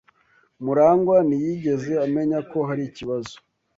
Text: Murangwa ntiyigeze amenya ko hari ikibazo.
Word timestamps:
Murangwa 0.63 1.17
ntiyigeze 1.27 1.91
amenya 2.05 2.39
ko 2.51 2.57
hari 2.67 2.83
ikibazo. 2.89 3.35